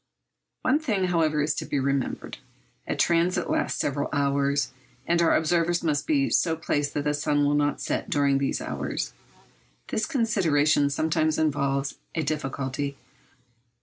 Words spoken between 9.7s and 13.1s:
This consideration sometimes involves a difficulty.